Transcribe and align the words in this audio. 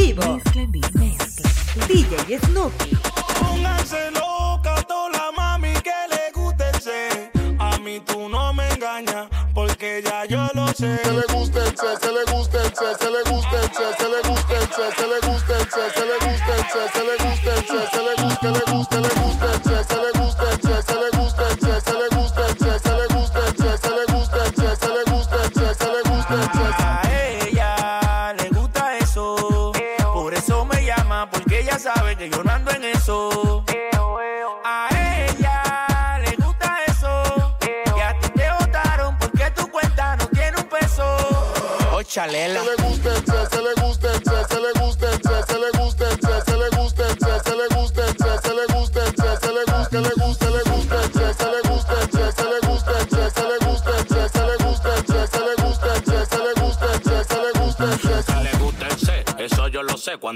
vivo. 0.00 0.40
DJ 1.88 2.38
Snoopy. 2.46 2.96
Pónganse 3.38 4.10
loca 4.12 4.82
toda 4.88 5.10
la 5.10 5.32
mami 5.36 5.72
que 5.86 5.98
le 6.12 6.32
guste 6.34 6.64
el 6.72 6.80
C. 6.80 7.30
A 7.58 7.78
mí 7.78 8.00
tú 8.00 8.28
no 8.28 8.52
me 8.52 8.66
engañas 8.72 9.28
porque 9.54 10.02
ya 10.04 10.24
yo 10.24 10.48
lo 10.54 10.66
sé. 10.68 10.98
Se 11.04 11.12
le 11.12 11.24
gusta 11.34 11.64
el 11.66 11.76
C, 11.76 11.84
se 12.00 12.12
le 12.12 12.32
gusta 12.32 12.62
el 12.62 12.72
C, 12.78 12.84
se 12.98 13.10
le 13.10 13.22
gusta 13.30 13.56
el 13.62 13.70
C, 13.76 13.80
se 13.98 14.08
le 14.08 14.20
gusta 14.28 14.54
el 14.60 14.68
C, 14.68 14.80
se 14.96 15.06
le 15.12 15.18
gusta 15.28 15.58
el 15.58 15.66
C, 15.70 15.80
se 15.96 16.04
le 16.10 16.16
gusta 16.26 16.52
el 16.56 16.64
C, 16.72 16.78
se 16.94 17.04
le 17.04 17.16
gusta 17.24 17.50
el 17.54 17.64
C, 17.66 17.74
se 17.82 18.02
le 18.02 18.14
gusta, 18.14 18.16
le 18.16 18.22
gusta, 18.22 18.39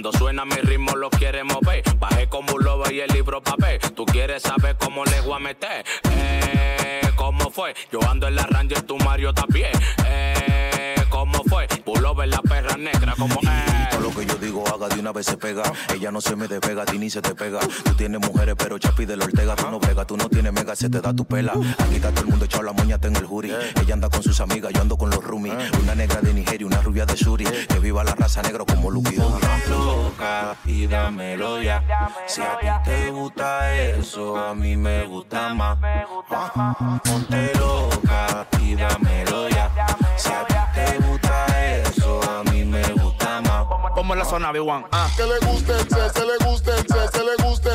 Cuando 0.05 0.19
suena 0.19 0.45
mi 0.45 0.57
ritmo 0.57 0.95
lo 0.97 1.09
quiere 1.09 1.45
mover. 1.45 1.83
Bajé 1.99 2.29
como 2.29 2.53
un 2.53 2.63
lobo 2.63 2.85
y 2.91 3.01
el 3.01 3.09
libro 3.09 3.43
papel. 3.43 3.81
Tú 3.97 4.05
quieres 4.05 4.43
saber 4.43 4.77
cómo 4.77 5.03
le 5.03 5.19
voy 5.23 5.33
a 5.33 5.39
meter. 5.39 5.83
Eh, 6.11 7.01
¿cómo 7.17 7.49
fue? 7.51 7.75
Yo 7.91 8.01
ando 8.07 8.29
en 8.29 8.37
la 8.37 8.43
Ranger, 8.43 8.83
tu 8.83 8.99
Mario 8.99 9.33
también. 9.33 9.73
Eh, 10.05 10.95
¿cómo 11.09 11.43
fue? 11.45 11.67
Pullover 11.87 12.29
la 12.29 12.43
perra 12.43 12.77
negra 12.77 13.15
como 13.17 13.37
eh. 13.37 13.74
Que 14.15 14.27
yo 14.27 14.35
digo 14.37 14.65
haga 14.73 14.89
de 14.89 15.01
una 15.01 15.13
vez 15.13 15.27
se 15.27 15.37
pega. 15.37 15.63
Ella 15.95 16.11
no 16.11 16.21
se 16.21 16.37
me 16.37 16.47
despega, 16.49 16.83
a 16.83 16.87
ti 16.87 16.99
ni 16.99 17.11
se 17.11 17.21
te 17.21 17.35
pega. 17.35 17.61
Tú 17.85 17.95
tienes 17.95 18.21
mujeres, 18.21 18.55
pero 18.57 18.79
Chapi 18.79 19.05
de 19.07 19.17
la 19.17 19.25
Ortega. 19.25 19.57
Tú 19.57 19.71
no 19.71 19.79
brega, 19.79 20.05
tú 20.05 20.17
no 20.17 20.29
tienes 20.29 20.53
mega, 20.53 20.77
se 20.77 20.89
te 20.89 21.01
da 21.01 21.13
tu 21.13 21.25
pela. 21.25 21.53
Aquí 21.79 21.97
está 21.97 22.11
todo 22.11 22.23
el 22.23 22.29
mundo 22.29 22.45
echado 22.45 22.63
la 22.63 22.73
moñata 22.73 23.09
en 23.09 23.17
el 23.17 23.27
jury. 23.27 23.53
Ella 23.81 23.95
anda 23.95 24.09
con 24.09 24.23
sus 24.23 24.41
amigas, 24.41 24.73
yo 24.73 24.81
ando 24.81 24.97
con 24.97 25.11
los 25.11 25.23
roomies. 25.23 25.55
Una 25.83 25.95
negra 25.95 26.21
de 26.21 26.33
Nigeria, 26.33 26.67
una 26.67 26.81
rubia 26.81 27.07
de 27.07 27.17
Suri. 27.17 27.45
Que 27.45 27.79
viva 27.79 28.05
la 28.05 28.15
raza 28.15 28.43
negra 28.43 28.65
como 28.65 28.91
Lucky 28.91 29.17
loca 29.69 30.57
y 30.65 30.87
dámelo 30.87 31.63
ya. 31.63 31.83
Si 32.27 32.41
a 32.41 32.59
ti 32.59 32.67
te 32.85 33.11
gusta 33.11 33.75
eso, 33.75 34.37
a 34.37 34.55
mí 34.55 34.77
me 34.77 35.05
gusta 35.07 35.55
más. 35.55 35.79
Ah, 36.31 37.01
Ponte 37.05 37.53
loca 37.59 38.47
zona 44.35 44.53
B1. 44.53 44.85
Ah. 44.91 45.09
Que 45.17 45.23
le 45.23 45.39
guste, 45.47 45.73
se 45.79 46.25
le 46.27 46.45
guste, 46.45 46.73
se 47.13 47.23
le 47.23 47.45
guste. 47.45 47.74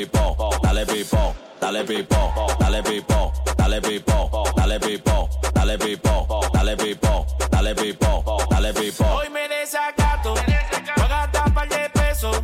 Pipo, 0.00 0.58
dale 0.62 0.86
pipo, 0.86 1.34
dale 1.60 1.84
pipo, 1.84 2.56
dale 2.58 2.82
pipo, 2.82 3.32
dale 3.56 3.80
pipo, 3.80 4.44
dale 4.56 4.78
pipo, 4.78 5.28
dale 5.52 5.76
pipo, 5.78 6.48
dale 6.52 6.76
pipo, 6.76 7.26
dale 7.50 7.74
pipo, 7.74 8.46
dale 8.48 8.72
pipo. 8.72 9.04
Hoy 9.04 9.28
me 9.28 9.46
desacato, 9.48 10.34
voy 10.34 11.04
a 11.04 11.08
gastar 11.08 11.52
par 11.52 11.68
de 11.68 11.90
pesos. 11.90 12.40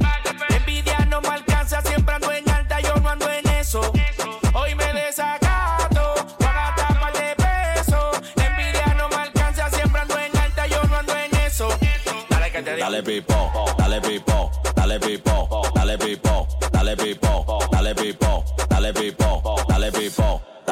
Envidia 0.50 0.98
no 1.08 1.20
me 1.22 1.28
alcanza, 1.28 1.80
siempre 1.80 2.14
ando 2.14 2.30
en 2.30 2.48
alta, 2.50 2.80
yo 2.80 2.94
no 2.96 3.08
ando 3.08 3.30
en 3.30 3.48
eso. 3.48 3.80
Hoy 4.52 4.74
me 4.74 4.92
desacato, 4.92 6.14
voy 6.38 6.48
a 6.48 6.52
gastar 6.52 7.00
par 7.00 7.12
de 7.14 7.36
pesos. 7.36 8.20
Envidia 8.36 8.94
no 8.98 9.08
me 9.08 9.16
alcanza, 9.16 9.70
siempre 9.70 10.00
ando 10.02 10.18
en 10.18 10.36
alta, 10.36 10.66
yo 10.66 10.82
no 10.84 10.96
ando 10.96 11.16
en 11.16 11.34
eso. 11.36 11.68
Dale 12.28 12.52
que 12.52 12.62
te 12.62 12.76
dale 12.76 13.02
pipo, 13.02 13.34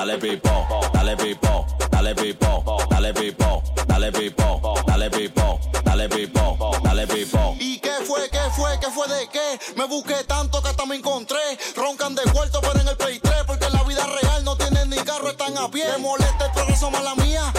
dale 0.04 0.18
pipo, 0.18 0.50
dale 0.92 1.16
pipo, 1.16 1.66
dale 1.90 2.14
pipo, 2.14 2.76
dale 2.90 3.14
pipo, 3.14 3.62
dale 3.86 4.12
pipo, 4.12 4.82
dale 4.86 5.08
pipo, 5.08 5.60
dale 5.82 6.08
pipo, 6.10 6.78
dale 6.82 7.06
pipo. 7.06 7.56
¿Y 7.58 7.78
qué 7.78 7.94
fue, 8.06 8.28
qué 8.28 8.50
fue, 8.54 8.78
qué 8.80 8.90
fue 8.90 9.08
de 9.08 9.28
qué? 9.28 9.58
Me 9.76 9.86
busqué 9.86 10.22
tanto 10.24 10.60
que 10.62 10.68
hasta 10.68 10.84
me 10.84 10.96
encontré. 10.96 11.40
Roncan 11.74 12.14
de 12.14 12.22
cuarto, 12.24 12.60
pero 12.60 12.80
en 12.80 12.88
el 12.88 12.96
Play 12.98 13.18
3, 13.18 13.44
porque 13.46 13.64
en 13.64 13.72
la 13.72 13.82
vida 13.84 14.04
real 14.04 14.44
no 14.44 14.56
tienen 14.58 14.90
ni 14.90 14.98
carro, 14.98 15.30
están 15.30 15.56
a 15.56 15.70
pie. 15.70 15.86
Me 15.92 15.98
molesta 15.98 16.46
el 16.46 16.52
progreso, 16.52 16.90
mala 16.90 17.14
mía. 17.14 17.53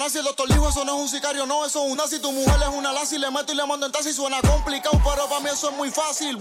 Nace 0.00 0.20
el 0.20 0.24
doctor 0.24 0.48
dijo 0.48 0.66
eso 0.66 0.82
no 0.82 0.94
es 0.96 1.02
un 1.02 1.08
sicario, 1.10 1.44
no, 1.44 1.66
eso 1.66 1.84
es 1.84 1.92
un 1.92 1.96
nazi. 1.98 2.18
Tu 2.18 2.32
mujer 2.32 2.56
es 2.62 2.74
una 2.74 2.90
lazi, 2.90 3.18
le 3.18 3.30
meto 3.30 3.52
y 3.52 3.56
le 3.56 3.66
mando 3.66 3.84
en 3.84 3.92
taxi. 3.92 4.12
Suena 4.14 4.40
complicado, 4.40 4.98
pero 5.04 5.28
para 5.28 5.40
mí 5.40 5.50
eso 5.52 5.70
es 5.70 5.76
muy 5.76 5.90
fácil. 5.90 6.38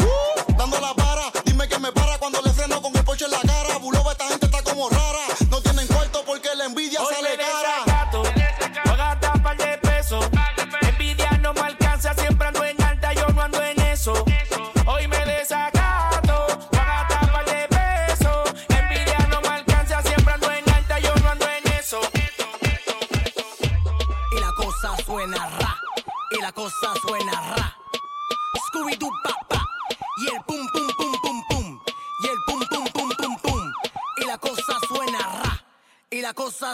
Dando 0.57 0.79
la 0.79 0.93
para, 0.93 1.29
dime 1.43 1.67
que 1.67 1.77
me 1.77 1.91
para 1.91 2.17
cuando 2.17 2.41
le 2.41 2.51
freno 2.53 2.81
con 2.81 2.95
el 2.95 3.03
poche 3.03 3.25
en 3.25 3.31
la 3.31 3.39
cara. 3.39 3.77
Bulova, 3.77 4.13
esta 4.13 4.27
gente 4.29 4.45
está 4.45 4.63
como 4.63 4.89
rara. 4.89 5.38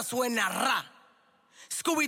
Suena 0.06 0.46
ra. 0.48 0.84
Scooby 1.68 2.06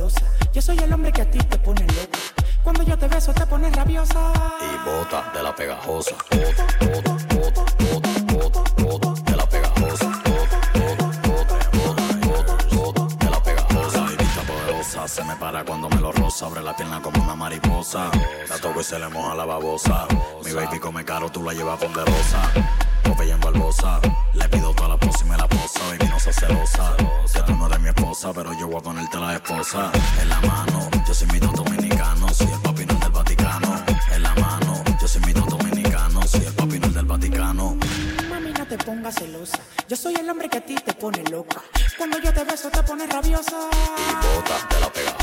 celosa. 0.00 0.20
Yo 0.52 0.62
soy 0.62 0.78
el 0.78 0.92
hombre 0.92 1.12
que 1.12 1.22
a 1.22 1.30
ti 1.30 1.38
te 1.38 1.58
pone 1.58 1.86
loca. 1.86 2.18
Cuando 2.62 2.82
yo 2.82 2.98
te 2.98 3.08
beso, 3.08 3.32
te 3.32 3.46
pones 3.46 3.74
rabiosa. 3.74 4.32
Y 4.60 4.88
bota 4.88 5.30
de 5.34 5.42
la 5.42 5.54
pegajosa. 5.54 6.14
Bota, 6.30 6.66
bota, 6.80 7.12
bota, 7.34 7.64
bota, 8.32 8.62
bota, 8.82 9.30
de 9.30 9.36
la 9.36 9.48
pegajosa. 9.48 10.22
Bota, 10.24 10.60
de 13.24 13.30
la 13.30 13.42
pegajosa. 13.42 14.06
Y 14.12 14.16
vista 14.16 14.42
poderosa 14.42 15.08
se 15.08 15.24
me 15.24 15.36
para 15.36 15.64
cuando 15.64 15.88
me 15.88 16.00
lo 16.00 16.12
roza. 16.12 16.46
Abre 16.46 16.62
la 16.62 16.76
pierna 16.76 17.00
como 17.00 17.22
una 17.22 17.34
mariposa. 17.34 18.10
La 18.48 18.58
toco 18.58 18.80
y 18.80 18.84
se 18.84 18.98
le 18.98 19.08
moja 19.08 19.34
la 19.34 19.44
babosa. 19.44 20.06
Mi 20.44 20.52
baby 20.52 20.78
come 20.78 21.04
caro, 21.04 21.30
tú 21.30 21.42
la 21.42 21.52
llevas 21.52 21.78
ponderosa. 21.78 22.50
En 23.18 23.40
Barbosa. 23.40 24.00
Le 24.34 24.48
pido 24.48 24.72
toda 24.72 24.90
la 24.90 24.96
posa 24.96 25.24
y 25.24 25.28
me 25.28 25.36
la 25.36 25.46
posa. 25.46 25.80
Baby, 25.90 26.08
no 26.08 26.18
seas 26.18 26.36
celosa. 26.36 26.96
Que 27.32 27.42
tú 27.42 27.54
no 27.54 27.66
eres 27.66 27.80
mi 27.80 27.88
esposa, 27.88 28.32
pero 28.32 28.52
yo 28.58 28.68
voy 28.68 28.78
a 28.78 28.82
ponerte 28.82 29.18
la 29.18 29.34
esposa. 29.34 29.90
En 30.22 30.28
la 30.28 30.40
mano, 30.40 30.88
yo 31.06 31.12
soy 31.12 31.28
mi 31.28 31.38
don 31.38 31.52
dominicano. 31.52 32.28
Soy 32.32 32.46
el 32.46 32.60
papi 32.60 32.86
no 32.86 32.94
el 32.94 33.00
del 33.00 33.10
Vaticano. 33.10 33.84
En 34.12 34.22
la 34.22 34.34
mano, 34.36 34.82
yo 35.00 35.08
soy 35.08 35.20
mi 35.26 35.32
don 35.32 35.48
dominicano. 35.48 36.22
Soy 36.26 36.44
el 36.46 36.52
papi 36.54 36.78
no 36.78 36.86
el 36.86 36.94
del 36.94 37.04
Vaticano. 37.04 37.76
Mami, 38.30 38.52
no 38.52 38.66
te 38.66 38.78
pongas 38.78 39.14
celosa. 39.16 39.58
Yo 39.88 39.96
soy 39.96 40.14
el 40.14 40.30
hombre 40.30 40.48
que 40.48 40.58
a 40.58 40.64
ti 40.64 40.76
te 40.76 40.94
pone 40.94 41.22
loca. 41.24 41.60
Cuando 41.98 42.18
yo 42.20 42.32
te 42.32 42.44
beso, 42.44 42.70
te 42.70 42.82
pones 42.84 43.08
rabiosa. 43.10 43.56
Bota 43.56 44.74
de 44.74 44.80
la 44.80 44.92
pegajosa. 44.92 45.19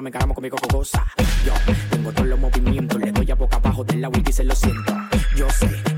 Cuando 0.00 0.04
me 0.04 0.08
encaramos 0.08 0.34
conmigo 0.34 0.56
goza. 0.72 1.04
Yo 1.44 1.52
tengo 1.90 2.10
todos 2.12 2.28
los 2.28 2.38
movimientos, 2.38 2.98
le 2.98 3.12
doy 3.12 3.30
a 3.30 3.34
boca 3.34 3.56
abajo 3.56 3.84
del 3.84 4.00
lado 4.00 4.18
y 4.18 4.22
dice 4.22 4.44
lo 4.44 4.54
siento. 4.54 4.94
Yo 5.36 5.46
sé 5.50 5.89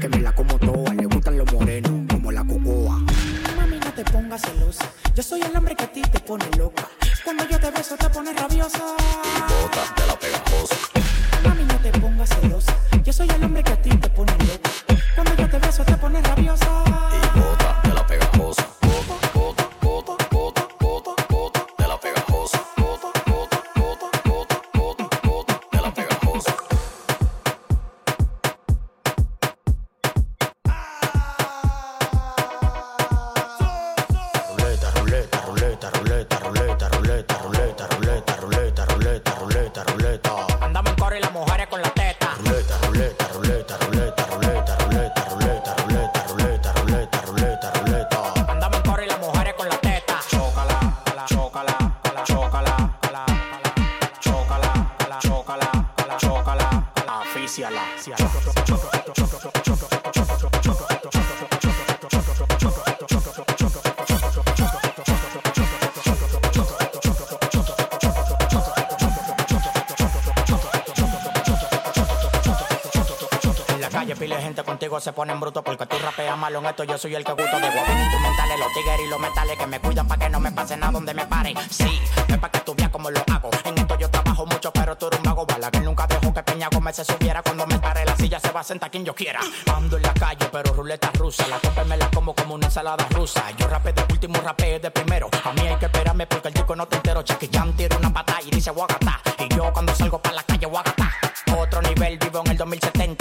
ponen 75.13 75.41
brutos 75.41 75.63
porque 75.63 75.87
tú 75.87 75.97
rapeas 75.99 76.37
malo 76.37 76.59
en 76.59 76.67
esto. 76.67 76.85
Yo 76.85 76.99
soy 76.99 77.15
el 77.15 77.25
que 77.25 77.33
gusto 77.33 77.61
de 77.61 77.71
guapín 77.71 77.99
instrumentales, 77.99 78.59
los 78.59 78.73
tigres 78.73 79.01
y 79.05 79.09
los 79.09 79.21
metales 79.21 79.59
que 79.59 79.67
me 79.67 79.81
cuidan 79.81 80.09
para 80.09 80.25
que 80.25 80.31
no 80.31 80.41
me 80.41 80.53
pase 80.53 80.77
nada 80.77 80.93
donde 80.93 81.15
me 81.15 81.27
pare. 81.27 81.55
Sí, 81.71 82.01
es 82.29 82.39
para 82.39 82.51
que 82.51 82.61
tú 82.61 82.75
veas 82.75 82.91
cómo 82.91 83.11
lo 83.11 83.21
hago. 83.33 83.51
En 83.65 83.79
esto 83.79 83.99
yo 83.99 84.11
trabajo 84.11 84.47
mucho, 84.47 84.73
pero 84.73 84.97
tú 84.97 85.07
eres 85.07 85.19
un 85.19 85.25
vago 85.25 85.47
bala 85.47 85.71
que 85.71 85.81
nunca 85.81 86.07
dejó 86.07 86.33
que 86.33 86.43
Peña 86.43 86.69
Gómez 86.73 86.97
se 86.97 87.05
subiera. 87.05 87.43
Cuando 87.43 87.67
me 87.67 87.79
pare 87.79 88.05
la 88.05 88.17
silla 88.17 88.41
se 88.41 88.51
va 88.51 88.61
a 88.61 88.65
sentar 88.65 88.91
quien 88.91 89.05
yo 89.05 89.15
quiera. 89.15 89.41
Ando 89.75 89.97
en 89.97 90.03
la 90.03 90.15
calle, 90.15 90.47
pero 90.51 90.73
ruleta 90.73 91.11
rusa. 91.15 91.47
La 91.49 91.59
tope 91.59 91.85
me 91.85 91.97
la 91.97 92.11
como 92.11 92.35
como 92.35 92.55
una 92.55 92.67
ensalada 92.67 93.07
rusa. 93.11 93.51
Yo 93.59 93.67
rapé 93.69 93.93
de 93.93 94.05
último, 94.11 94.41
rapé 94.41 94.79
de 94.79 94.91
primero. 94.91 95.29
A 95.45 95.53
mí 95.53 95.61
hay 95.67 95.77
que 95.77 95.87
esperarme 95.87 96.27
porque 96.27 96.49
el 96.49 96.55
chico 96.55 96.75
no 96.77 96.87
te 96.87 96.97
entero. 96.97 97.23
Jackie 97.23 97.49
Chan 97.49 97.73
tira 97.77 97.97
una 97.97 98.13
pata 98.13 98.39
y 98.45 98.51
dice 98.51 98.71
Guagata. 98.71 99.21
Y 99.39 99.55
yo 99.55 99.73
cuando 99.73 99.95
salgo 99.95 100.21
para 100.21 100.37
la 100.37 100.43
calle 100.43 100.67
Guagata. 100.67 101.11
Otro 101.59 101.83
nivel, 101.83 102.19
vivo 102.19 102.43
en 102.45 102.53
el 102.53 102.57
2070. 102.57 103.12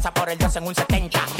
Pasa 0.00 0.14
por 0.14 0.30
el 0.30 0.38
2 0.38 0.56
en 0.56 0.66
un 0.66 0.74
70. 0.74 1.39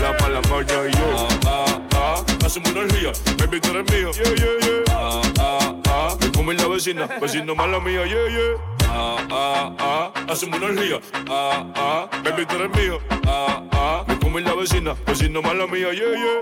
la 0.00 0.12
mala 0.20 0.40
maña 0.50 0.86
y 0.88 0.92
yo. 0.96 1.06
Ah, 1.16 1.28
ah, 1.46 1.80
ah. 1.94 2.24
Hacemos 2.44 2.70
una 2.70 2.80
orgía, 2.80 3.12
baby, 3.38 3.60
tú 3.60 3.70
eres 3.70 3.92
mío. 3.92 4.10
Yeah, 4.12 4.34
yeah, 4.34 4.58
yeah. 4.60 4.82
Ah, 4.90 5.22
ah, 5.38 5.74
ah. 5.88 6.16
Me 6.20 6.32
come 6.32 6.54
la 6.54 6.66
vecina, 6.68 7.06
vecino 7.20 7.54
mala 7.54 7.80
mía, 7.80 8.06
yeah, 8.06 8.28
yeah. 8.28 8.88
Ah, 8.90 9.16
ah, 9.30 9.72
ah. 9.78 10.12
Hacemos 10.28 10.58
una 10.58 10.68
orgía. 10.68 11.00
Ah, 11.28 11.64
ah. 11.74 12.08
Baby, 12.24 12.46
tú 12.46 12.56
eres 12.56 12.70
mío. 12.76 12.98
Ah, 13.26 13.62
ah. 13.72 14.04
Me 14.06 14.18
come 14.18 14.40
la 14.40 14.54
vecina, 14.54 14.94
vecino 15.06 15.42
mala 15.42 15.66
mía, 15.66 15.92
yeah, 15.92 16.14
yeah. 16.16 16.40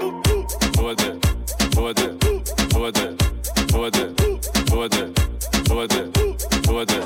Súbete, 0.76 1.18
súbete, 1.74 2.14
súbete, 2.72 3.16
súbete, 3.70 4.14
súbete, 4.68 5.12
súbete, 5.66 6.10
súbete, 6.64 7.00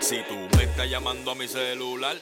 Si 0.00 0.22
tú 0.22 0.56
me 0.56 0.64
estás 0.64 0.88
llamando 0.88 1.30
a 1.30 1.34
mi 1.34 1.46
celular, 1.46 2.16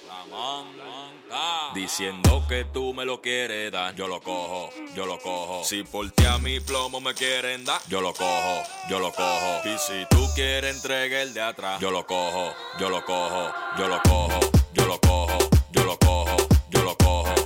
diciendo 1.77 2.43
que 2.49 2.65
tú 2.65 2.93
me 2.93 3.05
lo 3.05 3.21
quieres 3.21 3.71
dar, 3.71 3.95
yo 3.95 4.09
lo 4.09 4.21
cojo, 4.21 4.71
yo 4.97 5.07
lo 5.07 5.17
cojo. 5.21 5.63
Si 5.63 5.85
por 5.85 6.11
ti 6.11 6.25
a 6.25 6.39
mi 6.39 6.59
plomo 6.59 7.01
me 7.01 7.15
quieren 7.15 7.65
dar, 7.65 7.81
yo 7.87 8.01
lo 8.01 8.13
cojo, 8.15 8.65
yo 8.91 8.99
lo 8.99 9.13
cojo. 9.13 9.61
Y 9.65 9.79
si 9.79 10.07
tú 10.11 10.27
quieres 10.35 10.75
entregar 10.75 11.21
el 11.21 11.33
de 11.35 11.43
atrás, 11.43 11.81
yo 11.81 11.93
lo 11.93 12.05
cojo, 12.05 12.53
yo 12.81 12.91
lo 12.91 13.05
cojo, 13.05 13.53
yo 13.79 13.87
lo 13.87 14.01
cojo, 14.03 14.41
yo 14.75 14.87
lo 14.87 14.99
cojo, 14.99 15.39
yo 15.71 15.85
lo 15.85 15.97
cojo, 15.99 16.37
yo 16.71 16.83
lo 16.83 16.97
cojo, 16.97 17.37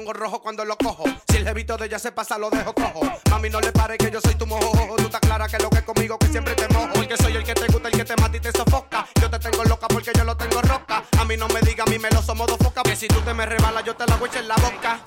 pongo 0.00 0.12
rojo 0.14 0.40
cuando 0.40 0.64
lo 0.64 0.78
cojo. 0.78 1.04
Si 1.28 1.36
el 1.36 1.44
jevito 1.44 1.76
de 1.76 1.84
ella 1.84 1.98
se 1.98 2.10
pasa, 2.10 2.38
lo 2.38 2.48
dejo 2.48 2.72
cojo. 2.72 3.02
Mami, 3.30 3.50
no 3.50 3.60
le 3.60 3.70
pare 3.70 3.98
que 3.98 4.10
yo 4.10 4.18
soy 4.18 4.34
tu 4.34 4.46
mojo. 4.46 4.96
Tú 4.96 5.04
estás 5.04 5.20
clara 5.20 5.46
que 5.46 5.58
lo 5.58 5.68
que 5.68 5.82
conmigo, 5.82 6.18
que 6.18 6.26
siempre 6.28 6.54
te 6.54 6.66
mojo. 6.68 6.88
Porque 6.94 7.18
soy 7.18 7.36
el 7.36 7.44
que 7.44 7.52
te 7.52 7.66
gusta, 7.66 7.88
el 7.88 7.94
que 7.94 8.04
te 8.04 8.16
mata 8.16 8.34
y 8.34 8.40
te 8.40 8.50
sofoca. 8.50 9.06
Yo 9.20 9.28
te 9.28 9.38
tengo 9.38 9.62
loca 9.64 9.88
porque 9.88 10.10
yo 10.16 10.24
lo 10.24 10.34
tengo 10.38 10.62
roca. 10.62 11.04
A 11.18 11.24
mí 11.26 11.36
no 11.36 11.48
me 11.48 11.60
diga, 11.60 11.84
a 11.84 11.90
mí 11.90 11.98
me 11.98 12.08
lo 12.10 12.22
somos 12.22 12.46
dos 12.46 12.56
focas. 12.62 12.82
Que 12.84 12.96
si 12.96 13.08
tú 13.08 13.20
te 13.20 13.34
me 13.34 13.44
rebalas, 13.44 13.84
yo 13.84 13.94
te 13.94 14.06
la 14.06 14.16
voy 14.16 14.30
en 14.34 14.48
la 14.48 14.56
boca. 14.56 15.02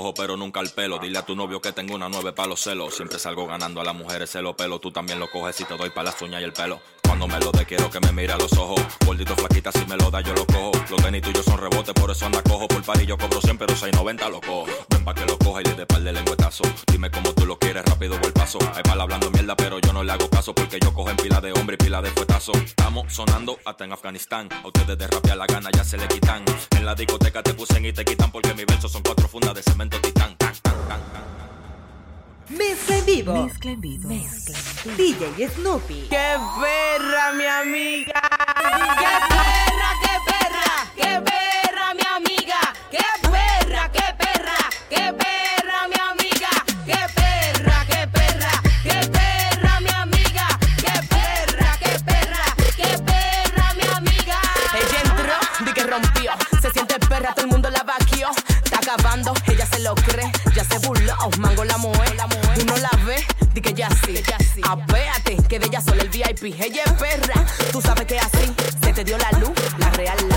Cojo 0.00 0.14
pero 0.14 0.36
nunca 0.36 0.60
al 0.60 0.70
pelo. 0.70 0.98
Dile 0.98 1.18
a 1.18 1.26
tu 1.26 1.36
novio 1.36 1.60
que 1.60 1.72
tengo 1.72 1.94
una 1.94 2.08
nueve 2.08 2.32
para 2.32 2.48
los 2.48 2.60
celos. 2.60 2.94
Siempre 2.94 3.18
salgo 3.18 3.46
ganando 3.46 3.80
a 3.80 3.84
las 3.84 3.94
mujeres 3.94 4.30
se 4.30 4.40
lo 4.40 4.56
pelo. 4.56 4.78
Tú 4.78 4.90
también 4.90 5.18
lo 5.18 5.30
coges 5.30 5.56
si 5.56 5.64
te 5.64 5.76
doy 5.76 5.90
para 5.90 6.04
las 6.10 6.22
uñas 6.22 6.40
y 6.40 6.44
el 6.44 6.52
pelo. 6.52 6.80
Cuando 7.10 7.26
me 7.26 7.40
lo 7.40 7.50
dé 7.50 7.66
quiero 7.66 7.90
que 7.90 7.98
me 7.98 8.12
mire 8.12 8.32
a 8.32 8.38
los 8.38 8.52
ojos. 8.52 8.80
Gordito, 9.04 9.34
flaquita, 9.34 9.72
si 9.72 9.84
me 9.86 9.96
lo 9.96 10.12
da 10.12 10.20
yo 10.20 10.32
lo 10.32 10.46
cojo. 10.46 10.70
Los 10.88 11.02
tenis 11.02 11.20
tuyos 11.22 11.44
son 11.44 11.58
rebote, 11.58 11.92
por 11.92 12.08
eso 12.08 12.24
anda 12.24 12.40
cojo. 12.40 12.68
Por 12.68 12.84
par 12.84 13.00
yo 13.00 13.18
cobro 13.18 13.40
100, 13.40 13.58
pero 13.58 13.74
6.90 13.74 14.30
lo 14.30 14.40
cojo. 14.40 14.66
Ven 14.88 15.04
pa' 15.04 15.12
que 15.12 15.26
lo 15.26 15.36
coja 15.36 15.60
y 15.60 15.64
le 15.64 15.74
dé 15.74 15.86
par 15.86 16.00
de 16.02 16.12
lengüetazo. 16.12 16.62
Dime 16.86 17.10
cómo 17.10 17.32
tú 17.32 17.46
lo 17.46 17.58
quieres, 17.58 17.84
rápido 17.84 18.14
o 18.14 18.24
el 18.24 18.32
paso. 18.32 18.60
Hay 18.76 18.84
pala 18.84 19.02
hablando 19.02 19.28
mierda, 19.32 19.56
pero 19.56 19.80
yo 19.80 19.92
no 19.92 20.04
le 20.04 20.12
hago 20.12 20.30
caso. 20.30 20.54
Porque 20.54 20.78
yo 20.78 20.94
cojo 20.94 21.10
en 21.10 21.16
pila 21.16 21.40
de 21.40 21.50
hombre 21.50 21.74
y 21.80 21.84
pila 21.84 22.00
de 22.00 22.10
fuetazo. 22.12 22.52
Estamos 22.52 23.12
sonando 23.12 23.58
hasta 23.64 23.84
en 23.84 23.92
Afganistán. 23.92 24.48
A 24.62 24.68
ustedes 24.68 24.96
de 24.96 25.08
rapear 25.08 25.36
la 25.36 25.46
gana 25.46 25.68
ya 25.72 25.82
se 25.82 25.98
le 25.98 26.06
quitan. 26.06 26.44
En 26.70 26.86
la 26.86 26.94
discoteca 26.94 27.42
te 27.42 27.54
pusen 27.54 27.84
y 27.86 27.92
te 27.92 28.04
quitan 28.04 28.30
porque 28.30 28.54
mis 28.54 28.66
versos 28.66 28.92
son 28.92 29.02
cuatro 29.02 29.26
fundas 29.26 29.52
de 29.56 29.64
cemento 29.64 30.00
titán. 30.00 30.36
Tan, 30.36 30.52
tan, 30.62 30.74
tan, 30.86 31.00
tan. 32.50 32.58
Mezcla 32.58 32.96
en 32.96 33.06
vivo. 33.06 33.44
Mezcla 33.44 33.70
en 33.70 33.80
vivo. 33.80 34.08
DJ 34.96 35.48
Snoopy. 35.48 36.08
¡Qué 36.08 36.36
perra, 36.60 37.32
mi 37.32 37.44
amiga! 37.44 38.20
¡Qué 38.58 39.10
perra, 39.28 39.90
qué 40.02 40.14
perra! 40.26 40.90
¡Qué 40.96 41.20
perra, 41.20 41.94
mi 41.94 42.02
amiga! 42.16 42.74
¡Qué 42.90 43.04
perra, 43.30 43.90
qué 43.92 44.14
perra! 44.18 44.58
¡Qué 44.88 45.12
perra, 45.12 45.88
mi 45.88 46.00
amiga! 46.00 46.50
¡Qué 46.86 47.00
perra, 47.14 47.86
qué 47.86 48.08
perra! 48.08 48.62
¡Qué 48.82 49.08
perra, 49.08 49.80
mi 49.80 49.90
amiga! 49.90 50.58
¡Qué 50.76 50.92
perra, 51.08 51.78
qué 51.78 51.98
perra! 52.04 52.44
¡Qué 52.76 52.98
perra, 52.98 53.74
mi 53.74 53.86
amiga! 53.96 54.40
Ella 54.74 55.00
entró, 55.04 55.64
di 55.64 55.72
que 55.72 55.84
rompió. 55.84 56.32
Se 56.60 56.70
siente 56.70 56.98
perra, 57.00 57.32
todo 57.34 57.44
el 57.44 57.50
mundo 57.50 57.70
la 57.70 57.82
vaquió. 57.82 57.99
Ella 59.46 59.66
se 59.66 59.78
lo 59.78 59.94
cree. 59.94 60.32
Ya 60.52 60.64
se 60.64 60.78
burló, 60.78 61.14
mango 61.38 61.64
la 61.64 61.78
mueve. 61.78 62.16
Uno 62.60 62.76
la 62.78 62.90
ve, 63.04 63.24
di 63.54 63.60
que 63.60 63.72
ya 63.72 63.88
sí. 64.04 64.20
Apéate, 64.64 65.36
que 65.48 65.60
de 65.60 65.66
ella 65.66 65.80
solo 65.80 66.02
el 66.02 66.08
VIP. 66.08 66.60
Ella 66.60 66.82
es 66.84 66.92
perra, 66.94 67.46
tú 67.70 67.80
sabes 67.80 68.04
que 68.06 68.18
así 68.18 68.52
se 68.82 68.92
te 68.92 69.04
dio 69.04 69.16
la 69.16 69.30
luz. 69.38 69.52
La 69.78 69.90
real 69.90 70.16
la. 70.28 70.36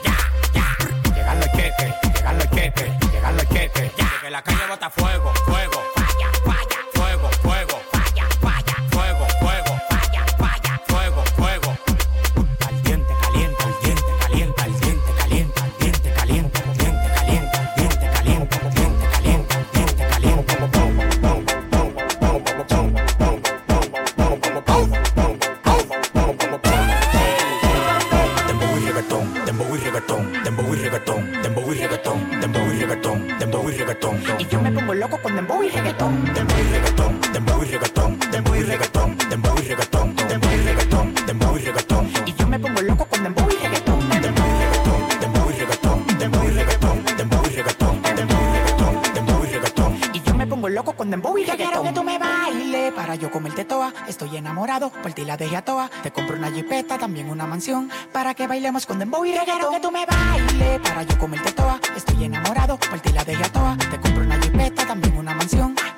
Reggaetón, 35.81 36.33
dembow 36.33 36.59
y 36.59 36.71
reggaetón, 36.71 37.19
dembow 37.33 37.63
y 37.63 37.65
reggaetón, 37.65 38.19
dembow 38.31 38.55
y 38.55 38.63
reggaetón, 38.63 39.17
dembow 39.29 39.57
y 39.57 39.61
reggaetón, 39.61 40.15
dembow 40.15 40.53
y 40.53 40.61
reggaetón, 40.61 41.15
dembow 41.25 41.57
y 41.57 41.61
reggaetón. 41.61 42.11
Y 42.25 42.33
yo 42.33 42.47
me 42.47 42.59
pongo 42.59 42.81
loco 42.81 43.05
con 43.05 43.23
dembow 43.23 43.47
y 43.49 43.55
reggaetón, 43.55 44.09
dembow 44.09 44.47
y 44.47 44.61
reggaetón, 44.61 45.19
dembow 45.19 45.49
y 45.49 45.53
reggaetón, 45.53 46.17
dembow 46.19 46.43
y 46.43 46.51
reggaetón, 46.51 47.03
dembow 47.17 47.45
y 47.45 47.49
reggaetón, 47.49 48.01
dembow 48.15 48.37
y 48.37 48.53
reggaetón, 48.53 49.13
dembow 49.13 49.43
y 49.43 49.47
reggaetón. 49.47 49.99
Y 50.13 50.21
yo 50.21 50.35
me 50.35 50.47
pongo 50.47 50.69
loco 50.69 50.93
con 50.93 51.09
dembow 51.09 51.37
y 51.37 51.45
reggaetón. 51.45 51.87
Que 51.87 51.93
tú 51.93 52.03
me 52.03 52.19
bailes 52.19 52.93
para 52.93 53.15
yo 53.15 53.31
comerte 53.31 53.65
toa. 53.65 53.91
Estoy 54.07 54.37
enamorado, 54.37 54.91
por 54.91 55.13
ti 55.13 55.25
la 55.25 55.35
dejé 55.35 55.57
a 55.57 55.63
toa. 55.63 55.89
Te 56.03 56.11
compro 56.11 56.37
una 56.37 56.51
jipeta, 56.51 56.99
también 56.99 57.29
una 57.29 57.47
mansión, 57.47 57.89
para 58.11 58.35
que 58.35 58.45
bailemos 58.45 58.85
con 58.85 58.99
dembow 58.99 59.25
y 59.25 59.33
reggaetón. 59.35 59.73
Que 59.73 59.79
tú 59.79 59.91
me 59.91 60.05
bailes 60.05 60.79
para 60.81 61.03
yo 61.03 61.17
comerte 61.17 61.51
toa. 61.53 61.79
Estoy 61.95 62.25
enamorado, 62.25 62.77
por 62.77 62.99
ti 62.99 63.11
la 63.13 63.23
dejé 63.23 63.43
a 63.43 63.51
toa. 63.51 63.77
Te 63.89 63.99
compro 63.99 64.23
una 64.23 64.39
jipeta, 64.39 64.85
también 64.85 65.17
una 65.17 65.30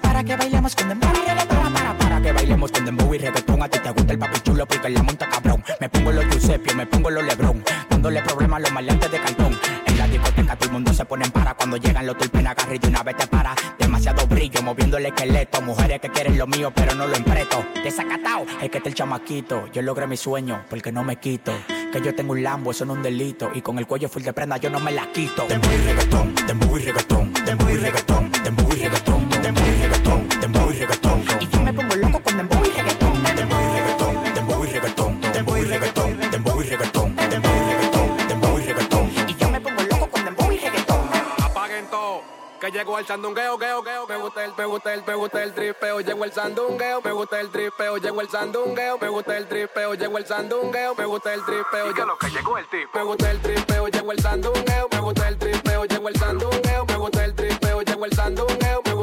para 0.01 0.23
que 0.23 0.35
bailemos 0.35 0.75
con 0.75 0.89
dembow 0.89 1.11
y 1.11 1.27
reggaetón. 1.27 1.73
Para, 1.73 1.97
para, 1.97 2.21
que 2.21 2.31
bailemos 2.31 2.71
con 2.71 2.85
dembow 2.85 3.13
y 3.13 3.17
reggaetón. 3.17 3.61
A 3.61 3.69
ti 3.69 3.79
te 3.79 3.89
gusta 3.89 4.13
el 4.13 4.19
papi 4.19 4.39
chulo 4.41 4.65
porque 4.65 4.89
la 4.89 5.03
monta 5.03 5.29
cabrón. 5.29 5.63
Me 5.79 5.89
pongo 5.89 6.11
los 6.11 6.25
Giuseppe, 6.25 6.73
me 6.73 6.85
pongo 6.85 7.09
los 7.09 7.23
Lebron, 7.23 7.63
dándole 7.89 8.21
problemas 8.21 8.57
a 8.57 8.59
los 8.61 8.71
maleantes 8.71 9.11
de 9.11 9.19
cartón. 9.19 9.57
En 9.85 9.97
la 9.97 10.07
discoteca 10.07 10.55
todo 10.55 10.65
el 10.67 10.73
mundo 10.73 10.93
se 10.93 11.05
pone 11.05 11.25
en 11.25 11.31
para 11.31 11.53
cuando 11.53 11.77
llegan 11.77 12.05
los 12.05 12.17
tulpen 12.17 12.47
agarra 12.47 12.75
y 12.75 12.87
una 12.87 13.03
vez 13.03 13.17
te 13.17 13.27
para. 13.27 13.55
Demasiado 13.77 14.25
brillo, 14.27 14.61
moviendo 14.61 14.97
el 14.97 15.05
esqueleto. 15.07 15.61
Mujeres 15.61 15.99
que 15.99 16.09
quieren 16.09 16.37
lo 16.37 16.47
mío, 16.47 16.71
pero 16.73 16.95
no 16.95 17.07
lo 17.07 17.15
empreto. 17.15 17.63
Desacatado, 17.83 18.45
es 18.61 18.69
que 18.69 18.77
está 18.77 18.89
el 18.89 18.95
chamaquito. 18.95 19.67
Yo 19.71 19.81
logré 19.81 20.07
mi 20.07 20.17
sueño, 20.17 20.63
porque 20.69 20.91
no 20.91 21.03
me 21.03 21.17
quito. 21.17 21.53
Que 21.91 22.01
yo 22.01 22.15
tengo 22.15 22.31
un 22.31 22.41
lambo, 22.41 22.71
eso 22.71 22.85
no 22.85 22.93
es 22.93 22.97
un 22.97 23.03
delito. 23.03 23.51
Y 23.53 23.61
con 23.61 23.77
el 23.77 23.85
cuello 23.85 24.09
full 24.09 24.23
de 24.23 24.33
prenda, 24.33 24.57
yo 24.57 24.69
no 24.69 24.79
me 24.79 24.91
la 24.91 25.11
quito. 25.11 25.45
Dembow 25.47 25.71
y 25.71 25.77
reggaetón, 25.77 26.35
dembow 26.47 26.77
y 26.77 26.81
reggaetón, 26.81 27.33
dembow 27.45 27.69
y 27.69 27.77
reggaetón, 27.77 28.31
dembow 28.43 28.73
y 28.73 28.75
reggaetón, 28.75 29.02
dembow 29.43 29.63
y 29.67 29.81
reggaetón, 29.81 30.29
dembow 30.39 30.71
y 30.71 30.73
reggaetón. 30.79 31.23
Y 31.41 31.47
yo 31.47 31.59
me 31.61 31.73
pongo 31.73 31.95
loco 31.95 32.23
con 32.23 32.37
dembow 32.37 32.65
y 32.65 32.69
reggaetón, 32.69 33.23
dembow 33.35 33.59
y 33.61 33.79
reggaetón, 33.79 34.33
dembow 34.33 34.63
y 34.63 34.67
reggaetón, 34.69 35.21
dembow 35.21 35.57
y 35.57 35.63
reggaetón, 35.65 36.31
dembow 36.31 36.61
y 36.61 36.63
reggaetón, 36.63 37.15
dembow 37.15 37.55
y 37.55 37.65
reggaetón, 37.73 38.27
dembow 38.29 38.59
y 38.59 38.63
reggaetón. 38.63 39.11
Y 39.27 39.35
yo 39.35 39.49
me 39.49 39.59
pongo 39.61 39.81
loco 39.83 40.07
con 40.09 40.25
dembow 40.25 40.51
y 40.51 40.57
reggaetón. 40.57 41.09
Apaguen 41.43 41.85
todo. 41.87 42.21
Que 42.61 42.71
llegó 42.71 42.97
el 42.97 43.05
sandungueo, 43.05 43.57
geo, 43.57 43.83
geo. 43.83 44.07
Me 44.07 44.15
gusta 44.15 44.45
el, 44.45 44.53
me 44.57 44.65
gusta 44.65 44.93
el, 44.93 45.03
me 45.05 45.15
gusta 45.15 45.43
el 45.43 45.53
tripeo. 45.53 45.99
Llegó 45.99 46.23
el 46.23 46.31
sandungueo, 46.31 47.01
me 47.03 47.11
gusta 47.11 47.39
el 47.41 47.49
tripeo. 47.49 47.97
Llegó 47.97 48.21
el 48.21 48.29
sandungueo, 48.29 48.97
me 48.97 49.09
gusta 49.09 49.37
el 49.37 49.47
tripeo. 49.47 49.93
Llegó 49.95 50.17
el 50.17 50.25
sandungueo, 50.25 50.95
me 50.95 51.05
gusta 51.05 51.33
el 51.33 51.43
tripeo. 51.43 51.93
Ya 51.93 52.05
lo 52.05 52.17
que 52.17 52.29
llegó 52.29 52.57
el 52.57 52.65
tipo. 52.69 52.97
Me 52.97 53.03
gusta 53.03 53.31
el 53.31 53.41
tripeo, 53.41 53.87
llegó 53.89 54.11
el 54.13 54.19
sandungueo, 54.21 54.87
me 54.89 54.99
gusta 55.01 55.27
el 55.27 55.37
tripeo. 55.37 55.83
Llegó 55.83 56.07
el 56.07 56.15
sandungueo, 56.15 56.85
me 56.85 56.95
gusta 56.95 57.25
el 57.25 57.35
tripeo. 57.35 57.81
Llegó 57.81 58.05
el 58.05 58.13
sandungueo, 58.13 58.81
me 58.85 58.93
gusta 58.93 59.02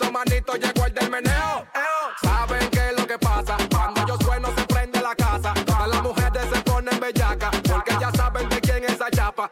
Permiso, 0.00 0.12
manito, 0.12 0.54
llegó 0.54 0.86
el 0.86 0.94
del 0.94 1.10
meneo. 1.10 1.66
Saben 2.22 2.68
qué 2.70 2.90
es 2.90 2.98
lo 2.98 3.06
que 3.06 3.18
pasa. 3.18 3.56
Cuando 3.70 4.06
yo 4.06 4.16
sueno, 4.18 4.48
se 4.56 4.64
prende 4.64 5.00
la 5.00 5.14
casa. 5.14 5.52
Todas 5.66 5.88
las 5.88 6.02
mujeres 6.02 6.42
se 6.52 6.60
ponen 6.62 6.98
bellacas. 7.00 7.50
Porque 7.70 7.94
ya 8.00 8.10
saben 8.12 8.48
de 8.48 8.60
quién 8.60 8.84
es 8.84 8.92
esa 8.92 9.10
chapa. 9.10 9.50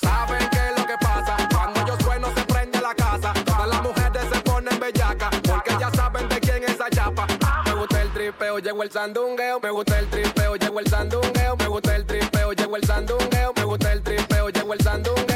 Saben 0.00 0.48
qué 0.50 0.58
es 0.70 0.78
lo 0.78 0.86
que 0.86 0.96
pasa. 0.98 1.36
Cuando 1.52 1.86
yo 1.86 1.96
sueno, 2.04 2.28
se 2.34 2.42
prende 2.44 2.80
la 2.80 2.94
casa. 2.94 3.32
Todas 3.44 3.68
las 3.68 3.82
mujeres 3.82 4.22
se 4.32 4.40
ponen 4.40 4.80
bellacas. 4.80 5.30
Porque 5.42 5.76
ya 5.78 5.90
saben 5.90 6.28
de 6.28 6.40
quién 6.40 6.64
es 6.64 6.70
esa 6.70 6.88
chapa. 6.90 7.26
Me 7.66 7.74
gusta 7.74 8.02
el 8.02 8.12
tripeo, 8.12 8.58
llegó 8.58 8.82
el 8.82 8.90
sandungueo. 8.90 9.60
Me 9.60 9.70
gusta 9.70 9.98
el 9.98 10.08
tripeo, 10.08 10.56
llegó 10.56 10.80
el 10.80 10.86
sandungueo. 10.86 11.56
Me 11.56 11.66
gusta 11.66 11.96
el 11.96 12.06
tripeo, 12.06 12.52
llegó 12.52 12.76
el 12.76 12.84
sandungueo. 12.84 13.52
Me 13.56 13.64
gusta 13.64 13.92
el 13.92 14.02
tripeo, 14.02 14.48
llegó 14.48 14.72
el 14.74 14.80
sandungueo. 14.80 15.31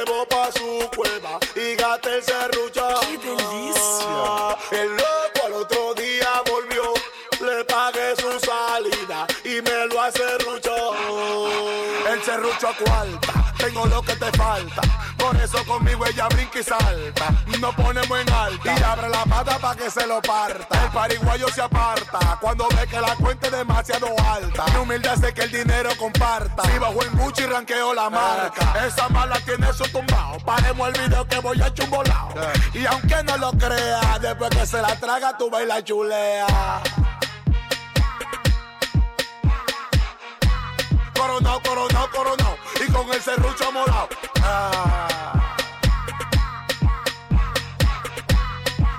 Me 0.00 0.06
llevó 0.06 0.26
pa' 0.26 0.50
su 0.52 0.88
cueva 0.96 1.38
y 1.54 1.74
gasté 1.74 2.16
el 2.16 2.22
serrucho. 2.22 2.88
¡Qué 3.00 3.18
delicia! 3.18 4.56
El 4.72 4.90
loco 4.90 5.46
al 5.46 5.52
otro 5.54 5.94
día 5.94 6.42
volvió, 6.48 6.94
le 7.40 7.64
pagué 7.64 8.14
su 8.16 8.30
salida 8.40 9.26
y 9.44 9.60
me 9.62 9.86
lo 9.86 10.00
hace 10.00 10.38
rucho. 10.38 10.94
El 12.08 12.22
serrucho 12.22 12.68
cuarta, 12.84 13.54
tengo 13.58 13.86
lo 13.86 14.02
que 14.02 14.16
te 14.16 14.30
falta. 14.32 14.82
Por 15.20 15.36
eso 15.36 15.64
conmigo 15.66 16.06
ella 16.06 16.28
brinca 16.28 16.58
y 16.58 16.62
salta. 16.62 17.30
Nos 17.60 17.74
ponemos 17.74 18.18
en 18.18 18.32
alta 18.32 18.74
y 18.78 18.82
abre 18.82 19.08
la 19.08 19.24
pata 19.24 19.58
para 19.58 19.76
que 19.76 19.90
se 19.90 20.06
lo 20.06 20.20
parta. 20.22 20.82
El 20.82 20.90
pariguayo 20.90 21.48
se 21.48 21.60
aparta 21.60 22.38
cuando 22.40 22.66
ve 22.68 22.86
que 22.86 23.00
la 23.00 23.14
cuenta 23.16 23.48
es 23.48 23.52
demasiado 23.52 24.08
alta. 24.26 24.64
Mi 24.72 24.76
humildad 24.76 25.12
hace 25.12 25.34
que 25.34 25.42
el 25.42 25.52
dinero 25.52 25.90
comparta. 25.98 26.62
Si 26.64 26.78
bajo 26.78 27.02
en 27.04 27.18
Gucci 27.18 27.44
ranqueo 27.44 27.92
la 27.92 28.08
marca. 28.08 28.86
Esa 28.86 29.08
mala 29.10 29.38
tiene 29.40 29.72
su 29.72 29.84
tumbao. 29.84 30.38
Paremos 30.40 30.88
el 30.88 31.00
video 31.02 31.26
que 31.26 31.38
voy 31.40 31.60
a 31.60 31.72
chumbolao. 31.74 32.34
Y 32.72 32.86
aunque 32.86 33.22
no 33.24 33.36
lo 33.36 33.52
crea, 33.52 34.18
después 34.20 34.50
que 34.50 34.66
se 34.66 34.80
la 34.80 34.98
traga, 34.98 35.36
tú 35.36 35.50
baila 35.50 35.84
chulea. 35.84 36.46
Coronao, 41.14 41.60
coronao, 41.62 42.10
coronao. 42.10 42.56
Y 42.82 42.90
con 42.90 43.12
el 43.12 43.20
serrucho 43.20 43.70
morado. 43.72 44.08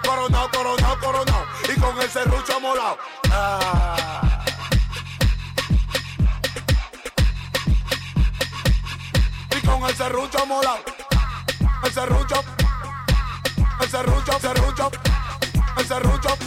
Coronao, 0.05 0.49
coronao, 0.51 0.99
coronao. 0.99 1.45
Y 1.69 1.79
con 1.79 2.01
el 2.01 2.09
serrucho 2.09 2.59
morado. 2.59 2.97
Ah. 3.31 4.45
Y 9.55 9.65
con 9.65 9.83
el 9.83 9.95
serrucho 9.95 10.45
morado. 10.45 10.79
El 11.83 11.91
serrucho. 11.91 12.43
El 13.81 13.89
serrucho, 13.89 14.39
serrucho. 14.39 14.91
El 15.77 15.85
serrucho. 15.85 16.37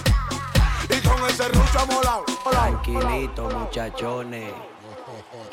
Y 0.89 1.01
con 1.07 1.25
el 1.25 1.35
serrucho 1.35 1.87
morado. 1.87 2.25
Tranquilito, 2.51 3.49
muchachones. 3.51 4.74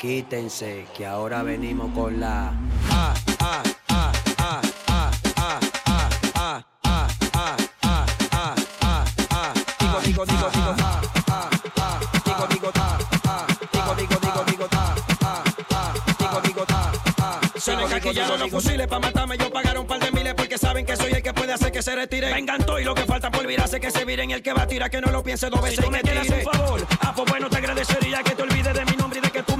Quítense, 0.02 0.84
que 0.96 1.06
ahora 1.06 1.44
venimos 1.44 1.94
con 1.94 2.18
la. 2.18 2.52
Ah, 2.90 3.14
ah, 3.38 3.62
ah, 3.88 4.12
ah, 4.36 4.60
ah, 4.88 5.10
ah, 5.36 5.60
ah, 5.86 6.10
ah, 6.24 6.50
ah, 6.84 7.08
ah, 7.22 7.56
ah, 7.82 8.06
ah, 8.32 8.54
ah, 8.82 9.04
ah. 9.30 9.54
Digo, 9.78 10.00
digo, 10.02 10.26
digo, 10.26 10.50
digo, 10.50 10.74
ah, 10.80 11.00
ah, 11.28 11.50
ah. 11.76 12.00
Digo, 12.24 12.46
digo, 12.50 12.72
ah, 12.74 12.98
ah. 13.28 13.46
Digo, 13.72 13.94
digo, 13.94 14.18
digo, 14.20 14.44
digo, 14.50 14.68
ah, 14.72 14.94
ah, 15.22 15.44
ah. 15.70 15.94
Digo, 16.18 16.40
digo, 16.48 16.64
ah, 16.68 16.92
ah. 17.18 17.40
Suenan 17.56 17.88
caquillaron 17.88 18.40
los 18.40 18.50
fusiles 18.50 18.88
para 18.88 18.98
matarme. 18.98 19.38
Yo 19.38 19.52
pagaron 19.52 19.82
un 19.82 19.86
par 19.86 20.00
de 20.00 20.10
miles 20.10 20.34
porque 20.34 20.58
saben 20.58 20.84
que 20.84 20.96
soy 20.96 21.12
el 21.12 21.22
que 21.22 21.32
puede 21.32 21.52
hacer 21.52 21.70
que 21.70 21.80
se 21.80 21.94
retire. 21.94 22.34
Vengan 22.34 22.66
todo 22.66 22.80
y 22.80 22.84
lo 22.84 22.96
que 22.96 23.04
falta 23.04 23.30
por 23.30 23.46
virarse 23.46 23.78
que 23.78 23.92
se 23.92 24.04
viren. 24.04 24.30
Y 24.30 24.32
el 24.32 24.42
que 24.42 24.52
va 24.52 24.62
a 24.62 24.66
tirar 24.66 24.90
que 24.90 25.00
no 25.00 25.12
lo 25.12 25.22
piense 25.22 25.48
dos 25.48 25.62
veces. 25.62 25.76
Si 25.76 25.84
tú 25.84 25.92
me 25.92 26.00
quieres 26.02 26.28
un 26.28 26.42
favor, 26.42 26.84
ah, 26.98 27.12
pues 27.14 27.30
bueno, 27.30 27.48
te 27.48 27.58
agradecería 27.58 28.20
que 28.24 28.34
te 28.34 28.42
olvides 28.42 28.74
de 28.74 28.84
mi 28.84 28.96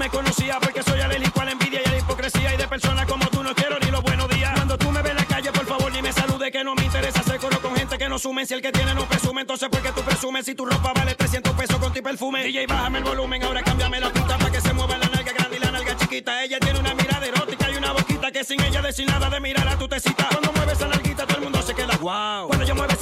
me 0.02 0.10
conocías 0.10 0.58
porque 0.60 0.82
soy 0.82 1.00
alérgico 1.00 1.40
a 1.42 1.44
la 1.44 1.52
envidia 1.52 1.80
y 1.84 1.88
a 1.88 1.92
la 1.92 1.98
hipocresía 1.98 2.52
y 2.52 2.56
de 2.56 2.66
personas 2.66 3.06
como 3.06 3.24
tú 3.26 3.40
no 3.40 3.54
quiero 3.54 3.78
ni 3.78 3.88
los 3.88 4.02
buenos 4.02 4.28
días. 4.30 4.50
Cuando 4.52 4.76
tú 4.76 4.90
me 4.90 5.00
ves 5.00 5.12
en 5.12 5.16
la 5.16 5.24
calle, 5.26 5.52
por 5.52 5.64
favor, 5.64 5.92
ni 5.92 6.02
me 6.02 6.12
salude 6.12 6.50
que 6.50 6.64
no 6.64 6.74
me 6.74 6.84
interesa 6.84 7.20
hacer 7.20 7.38
coro 7.38 7.60
con 7.60 7.76
gente 7.76 7.96
que 7.96 8.08
no 8.08 8.18
sumen. 8.18 8.44
Si 8.44 8.54
el 8.54 8.62
que 8.62 8.72
tiene 8.72 8.94
no 8.94 9.04
presume, 9.06 9.42
entonces 9.42 9.68
¿por 9.68 9.80
qué 9.80 9.92
tú 9.92 10.02
presumes? 10.02 10.44
Si 10.44 10.56
tu 10.56 10.66
ropa 10.66 10.92
vale 10.92 11.14
300 11.14 11.52
pesos 11.54 11.76
con 11.78 11.92
tu 11.92 12.02
perfume. 12.02 12.42
DJ, 12.42 12.66
bájame 12.66 12.98
el 12.98 13.04
volumen, 13.04 13.44
ahora 13.44 13.62
cámbiame 13.62 14.00
la 14.00 14.12
puta 14.12 14.38
para 14.38 14.50
que 14.50 14.60
se 14.60 14.72
mueva 14.72 14.98
la 14.98 15.06
nalga 15.06 15.32
grande 15.32 15.56
y 15.56 15.60
la 15.60 15.70
nalga 15.70 15.96
chiquita. 15.96 16.42
Ella 16.42 16.58
tiene 16.58 16.80
una 16.80 16.94
mirada 16.94 17.24
erótica 17.24 17.70
y 17.70 17.76
una 17.76 17.92
boquita 17.92 18.32
que 18.32 18.42
sin 18.42 18.60
ella 18.60 18.82
decir 18.82 19.06
nada 19.06 19.30
de 19.30 19.38
mirar 19.38 19.68
a 19.68 19.78
tu 19.78 19.86
tecita. 19.86 20.26
Cuando 20.30 20.52
mueves 20.52 20.80
la 20.80 20.88
nalguita, 20.88 21.26
todo 21.28 21.38
el 21.38 21.44
mundo 21.44 21.62
se 21.62 21.74
queda 21.74 21.96
wow. 21.98 22.48
Cuando 22.48 22.64
yo 22.64 22.74
mueve 22.74 22.94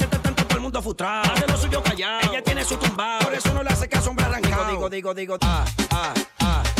el 0.53 0.59
mundo 0.59 0.79
frustrado. 0.83 1.33
Hace 1.33 1.47
lo 1.47 1.57
suyo 1.57 1.81
callado. 1.81 2.31
Ella 2.31 2.43
tiene 2.43 2.63
su 2.63 2.77
tumbado. 2.77 3.21
Por 3.21 3.33
eso 3.33 3.51
no 3.55 3.63
le 3.63 3.71
hace 3.71 3.89
caso, 3.89 4.11
hombre. 4.11 4.21
Digo, 4.41 4.89
digo, 4.89 4.89
digo, 4.89 5.13
digo. 5.13 5.37
Ah. 5.41 5.65
ah, 5.89 6.13
ah. 6.39 6.70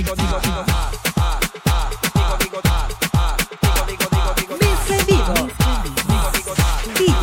Digo, 0.00 0.14
digo, 0.14 0.64
ah, 0.66 0.90
ah. 1.16 1.38
Digo, 2.38 2.56
digo, 3.88 4.06
digo, 4.08 4.32
digo, 4.38 4.54
Mix 4.60 4.90
en 4.90 5.02
vivo. 5.06 5.34
DJ 6.96 7.22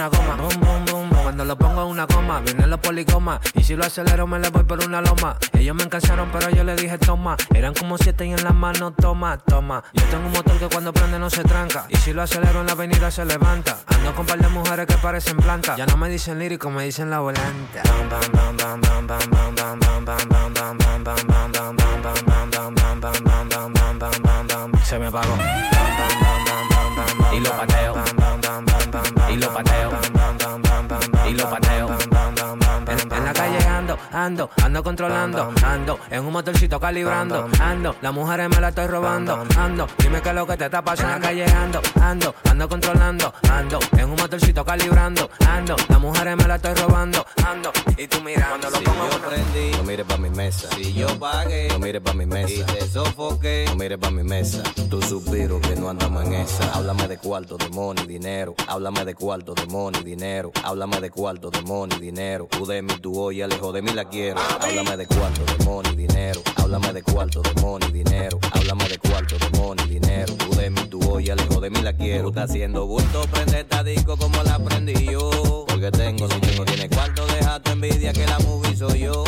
una 0.00 0.08
goma, 0.08 0.36
boom, 0.36 0.60
boom, 0.60 0.84
boom, 0.86 1.22
cuando 1.22 1.44
lo 1.44 1.58
pongo 1.58 1.82
en 1.82 1.88
una 1.88 2.06
goma, 2.06 2.40
vienen 2.40 2.70
los 2.70 2.80
policomas, 2.80 3.38
y 3.54 3.62
si 3.62 3.76
lo 3.76 3.84
acelero 3.84 4.26
me 4.26 4.38
le 4.38 4.48
voy 4.48 4.64
por 4.64 4.82
una 4.82 5.02
loma. 5.02 5.36
Ellos 5.52 5.76
me 5.76 5.82
encansaron, 5.82 6.30
pero 6.32 6.48
yo 6.48 6.64
le 6.64 6.74
dije 6.74 6.96
toma, 6.96 7.36
eran 7.52 7.74
como 7.74 7.98
siete 7.98 8.24
y 8.24 8.32
en 8.32 8.42
las 8.42 8.54
manos 8.54 8.94
toma, 8.96 9.36
toma. 9.36 9.84
Yo 9.92 10.02
tengo 10.04 10.24
un 10.26 10.32
motor 10.32 10.58
que 10.58 10.68
cuando 10.68 10.94
prende 10.94 11.18
no 11.18 11.28
se 11.28 11.42
tranca, 11.42 11.84
y 11.90 11.96
si 11.96 12.14
lo 12.14 12.22
acelero 12.22 12.60
en 12.60 12.66
la 12.66 12.72
avenida 12.72 13.10
se 13.10 13.26
levanta. 13.26 13.76
Ando 13.88 14.14
con 14.14 14.24
par 14.24 14.38
de 14.38 14.48
mujeres 14.48 14.86
que 14.86 14.96
parecen 14.96 15.36
plantas, 15.36 15.76
ya 15.76 15.84
no 15.84 15.98
me 15.98 16.08
dicen 16.08 16.38
lírico, 16.38 16.70
me 16.70 16.84
dicen 16.84 17.10
la 17.10 17.20
volanta. 17.20 17.82
Se 24.82 24.98
me 24.98 25.06
apagó. 25.06 25.59
Ando, 34.12 34.50
ando, 34.50 34.50
ando 34.64 34.82
controlando, 34.82 35.52
ando 35.64 35.98
en 36.10 36.24
un 36.24 36.32
motorcito 36.32 36.78
calibrando, 36.80 37.48
ando, 37.60 37.96
las 38.00 38.12
mujeres 38.12 38.48
me 38.48 38.60
la 38.60 38.68
estoy 38.68 38.86
robando, 38.86 39.44
ando, 39.56 39.86
dime 39.98 40.20
qué 40.22 40.28
es 40.30 40.34
lo 40.34 40.46
que 40.46 40.56
te 40.56 40.66
está 40.66 40.82
pasando. 40.82 41.14
En 41.14 41.20
la 41.20 41.28
calle 41.28 41.44
ando, 41.44 41.80
ando, 42.00 42.34
ando 42.48 42.68
controlando, 42.68 43.34
ando 43.50 43.78
en 43.96 44.04
un 44.10 44.16
motorcito 44.16 44.64
calibrando, 44.64 45.30
ando, 45.46 45.76
las 45.88 46.00
mujeres 46.00 46.36
me 46.36 46.46
la 46.46 46.56
estoy 46.56 46.74
robando, 46.74 47.26
ando, 47.46 47.72
y 47.96 48.06
tú 48.06 48.20
mira 48.22 48.48
cuando 48.48 48.70
lo 48.70 48.80
pongo 48.82 49.10
yo 49.10 49.18
prendí, 49.20 49.70
no 49.76 49.82
mires 49.84 50.06
pa' 50.06 50.16
mi 50.16 50.30
mesa. 50.30 50.68
Si 50.76 50.92
yo 50.92 51.06
pagué, 51.18 51.68
no 51.68 51.78
mires 51.78 52.00
pa' 52.00 52.14
mi 52.14 52.26
mesa. 52.26 52.52
Y 52.52 52.62
te 52.64 52.86
sofoqué, 52.88 53.64
no 53.68 53.76
mires 53.76 53.98
pa' 53.98 54.10
mi 54.10 54.22
mesa. 54.22 54.62
Tú 54.88 55.02
suspiro 55.02 55.60
que 55.60 55.76
no 55.76 55.90
andamos 55.90 56.24
en 56.24 56.34
esa. 56.34 56.72
Háblame 56.74 57.08
de 57.08 57.18
cuarto, 57.18 57.56
de 57.56 57.68
money, 57.68 58.06
dinero. 58.06 58.54
Háblame 58.66 59.04
de 59.04 59.14
cuarto, 59.14 59.54
de 59.54 59.66
money, 59.66 60.02
dinero. 60.02 60.52
Háblame 60.64 61.00
de 61.00 61.10
cuarto, 61.10 61.50
de 61.50 61.62
money, 61.62 61.98
dinero. 61.98 62.48
Tú 62.50 62.66
de 62.66 62.82
mí, 62.82 62.94
tú 63.00 63.18
hoy, 63.18 63.38
lejos 63.46 63.72
de 63.74 63.82
mí 63.82 63.92
quiero. 64.04 64.40
Háblame 64.60 64.96
de 64.96 65.06
cuarto, 65.06 65.44
de 65.44 65.64
money, 65.64 65.96
dinero. 65.96 66.42
Háblame 66.56 66.92
de 66.92 67.02
cuarto, 67.02 67.42
de 67.42 67.60
money, 67.60 67.90
dinero. 67.92 68.38
Háblame 68.52 68.88
de 68.88 68.98
cuarto, 68.98 69.36
de 69.38 69.58
money, 69.58 69.86
dinero. 69.88 70.34
Tú 70.34 70.50
de 70.56 70.70
mí, 70.70 70.80
tú 70.88 71.00
hoy, 71.10 71.26
lejos 71.26 71.60
de 71.60 71.70
mí 71.70 71.82
la 71.82 71.92
quiero. 71.92 72.24
Tú 72.24 72.28
estás 72.30 72.50
haciendo 72.50 72.86
bulto, 72.86 73.22
prende 73.30 73.60
esta 73.60 73.82
disco 73.82 74.16
como 74.16 74.42
la 74.42 74.54
aprendí 74.54 75.04
yo. 75.04 75.64
Porque 75.66 75.90
tengo, 75.90 76.28
si 76.28 76.40
tú 76.40 76.48
no 76.58 76.64
tienes 76.64 76.88
cuarto, 76.88 77.26
deja 77.26 77.60
tu 77.60 77.72
envidia 77.72 78.12
que 78.12 78.26
la 78.26 78.38
movie 78.40 78.76
soy 78.76 79.00
yo. 79.00 79.24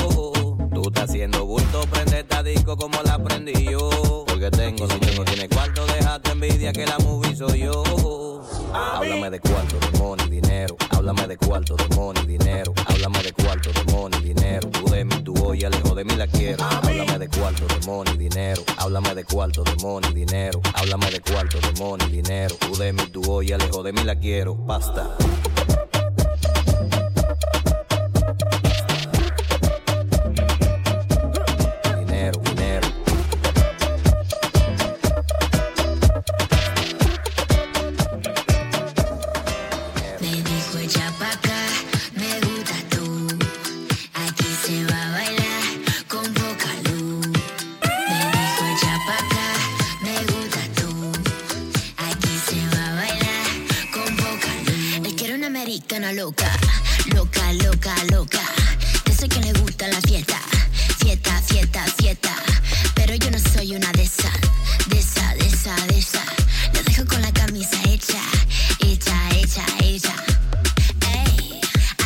Haciendo 1.02 1.44
bulto, 1.44 1.80
prende 1.90 2.20
esta 2.20 2.44
disco 2.44 2.76
como 2.76 3.02
la 3.02 3.14
aprendí 3.14 3.64
yo. 3.64 4.24
Porque 4.24 4.52
tengo, 4.52 4.88
si 4.88 5.00
tú 5.00 5.08
no 5.16 5.24
tienes 5.24 5.48
cuarto, 5.48 5.84
deja 5.86 6.20
tu 6.20 6.30
envidia 6.30 6.72
que 6.72 6.86
la 6.86 6.96
movie 7.00 7.34
soy 7.34 7.58
yo. 7.64 8.40
Háblame 8.72 9.28
de 9.30 9.40
cuarto, 9.40 9.80
de 9.80 9.98
money, 9.98 10.30
dinero. 10.30 10.76
Háblame 10.90 11.26
de 11.26 11.36
cuarto, 11.36 11.74
de 11.74 11.96
money, 11.96 12.24
dinero. 12.24 12.72
Háblame 12.86 13.20
de 13.20 13.32
cuarto, 13.32 13.72
de 13.72 13.92
money, 13.92 14.20
dinero. 14.22 14.70
Tú 14.70 14.88
de 14.90 15.04
mí, 15.04 15.16
tú 15.24 15.34
hoy, 15.44 15.58
lejos 15.62 15.96
de 15.96 16.04
mí 16.04 16.14
la 16.14 16.28
quiero. 16.28 16.62
Háblame 16.62 17.18
de 17.18 17.28
cuarto, 17.28 17.66
de 17.66 17.84
money, 17.84 18.16
dinero. 18.16 18.62
Háblame 18.76 19.14
de 19.16 19.24
cuarto, 19.24 19.64
de 19.64 19.74
money, 19.82 20.12
dinero. 20.12 20.60
Háblame 20.72 21.10
de 21.10 21.20
cuarto, 21.20 21.58
de 21.58 21.80
money, 21.80 22.08
dinero. 22.10 22.54
Tú 22.60 22.76
de 22.76 22.92
mí, 22.92 23.02
hoy, 23.26 23.48
lejos 23.48 23.82
de 23.82 23.92
mí 23.92 24.04
la 24.04 24.14
quiero. 24.20 24.54
Basta. 24.54 25.16
una 55.96 56.12
loca, 56.12 56.50
loca, 57.14 57.52
loca, 57.52 57.94
loca. 58.10 58.40
Yo 59.06 59.14
sé 59.14 59.28
que 59.28 59.40
le 59.40 59.52
gusta 59.52 59.88
la 59.88 60.00
fiesta, 60.00 60.40
fiesta, 60.98 61.42
fiesta, 61.42 61.84
fiesta. 61.98 62.34
Pero 62.94 63.14
yo 63.16 63.30
no 63.30 63.38
soy 63.38 63.76
una 63.76 63.90
de 63.92 64.04
esas, 64.04 64.32
de 64.88 64.98
esa, 64.98 65.34
de 65.34 65.46
esa, 65.46 65.74
de 65.86 65.98
esa. 65.98 66.22
Dejo 66.72 67.04
con 67.04 67.20
la 67.20 67.32
camisa 67.32 67.76
hecha, 67.88 68.22
hecha, 68.80 69.14
hecha, 69.34 69.64
hecha. 69.82 70.14
Ey, 71.26 71.60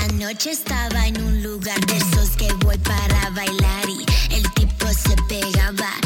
anoche 0.09 0.51
estaba 0.51 1.07
en 1.07 1.21
un 1.23 1.43
lugar 1.43 1.79
de 1.87 1.97
esos 1.97 2.31
que 2.31 2.53
voy 2.65 2.79
para 2.79 3.31
bailar 3.31 3.89
y 3.89 4.35
el 4.35 4.53
tipo 4.55 4.89
se 4.89 5.15
pegaba. 5.29 6.06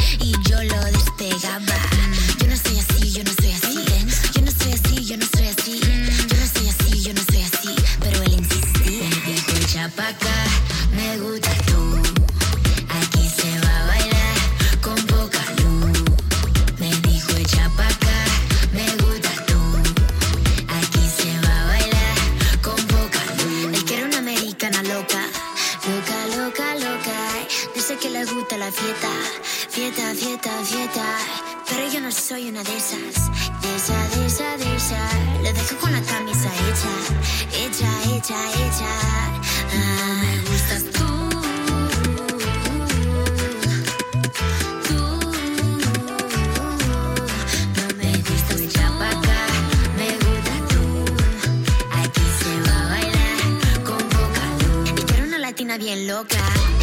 loca. 56.11 56.80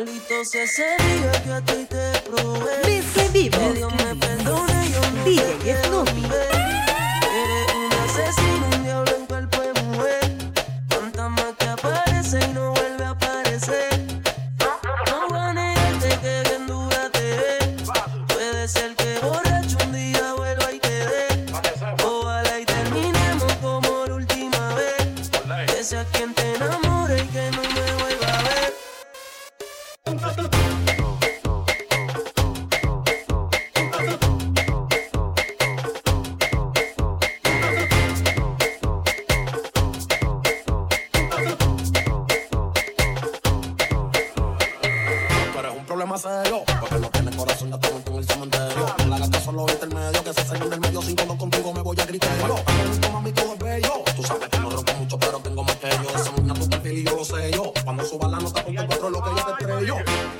Maldito 0.00 0.44
vivo. 3.34 3.58
Dios 3.74 3.92
me 3.92 4.16
perdone, 4.16 4.90
yo 4.90 5.00
no 5.10 5.24
DJ 5.24 6.49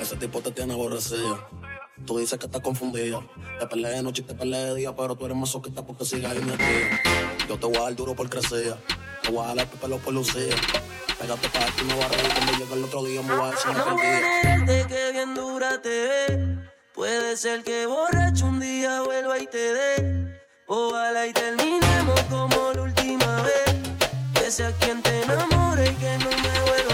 Ese 0.01 0.17
tipo 0.17 0.41
te 0.41 0.51
tiene 0.53 0.73
aborrecido. 0.73 1.39
Tú 2.07 2.19
dices 2.19 2.39
que 2.39 2.47
estás 2.47 2.63
confundida. 2.63 3.21
Te 3.59 3.67
peleé 3.67 3.97
de 3.97 4.03
noche 4.03 4.23
y 4.23 4.25
te 4.25 4.35
peleé 4.35 4.67
de 4.67 4.75
día, 4.75 4.97
pero 4.97 5.17
tú 5.17 5.27
eres 5.27 5.37
masoquista 5.37 5.85
porque 5.85 6.05
sigas 6.05 6.35
en 6.35 6.47
mi. 6.47 6.53
Yo 7.49 7.59
te 7.59 7.67
voy 7.67 7.77
a 7.77 7.83
dar 7.83 7.95
duro 7.95 8.15
por 8.15 8.29
crecer. 8.31 8.77
Te 9.23 9.31
voy 9.31 9.45
a 9.45 9.49
jalar 9.49 9.67
tu 9.67 9.75
este 9.75 9.87
pelo 9.87 9.99
por 9.99 10.15
lucir. 10.15 10.55
Pégate 11.19 11.49
para 11.51 11.67
ti, 11.67 11.85
me 11.85 11.95
voy 11.95 12.05
a 12.05 12.09
reír. 12.09 12.33
Cuando 12.35 12.53
llegue 12.53 12.75
el 12.75 12.85
otro 12.85 13.05
día 13.05 13.23
me 13.23 13.37
voy 13.37 13.47
a 13.47 13.51
decir 13.51 13.73
no 13.73 13.97
que 14.67 14.87
que 14.89 15.13
bien 15.13 15.35
dura 15.35 15.83
te 15.83 15.89
ve. 15.89 16.71
Puede 16.95 17.37
ser 17.37 17.63
que 17.63 17.87
borracho 17.87 18.47
un 18.47 18.61
día 18.61 19.03
vuelva 19.03 19.39
y 19.39 19.47
te 19.47 19.75
dé. 19.75 20.41
Ojalá 20.67 21.27
y 21.27 21.33
terminemos 21.33 22.21
como 22.31 22.73
la 22.75 22.83
última 22.83 23.43
vez. 23.43 23.77
Que 24.35 24.51
sea 24.51 24.73
quien 24.79 25.03
te 25.03 25.23
enamore 25.23 25.91
y 25.91 25.95
que 25.95 26.19
no 26.19 26.31
me 26.31 26.61
vuelva 26.71 26.90